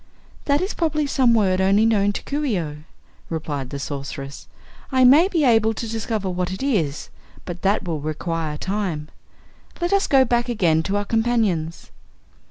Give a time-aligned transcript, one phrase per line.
[0.45, 2.75] "That is probably some word only known to Coo ce oh,"
[3.29, 4.47] replied the Sorceress.
[4.91, 7.09] "I may be able to discover what it is,
[7.45, 9.09] but that will require time.
[9.79, 11.91] Let us go back again to our companions."